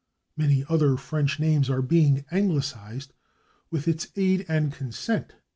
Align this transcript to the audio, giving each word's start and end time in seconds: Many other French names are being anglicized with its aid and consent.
Many 0.35 0.65
other 0.67 0.97
French 0.97 1.39
names 1.39 1.69
are 1.69 1.83
being 1.83 2.25
anglicized 2.31 3.13
with 3.69 3.87
its 3.87 4.07
aid 4.15 4.47
and 4.49 4.73
consent. 4.73 5.35